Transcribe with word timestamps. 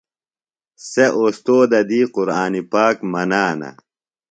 سےۡ 0.89 1.13
استوذہ 1.23 1.81
دی 1.89 2.01
قرآنی 2.15 2.61
پاک 2.71 2.95
منانہ۔ 3.11 3.69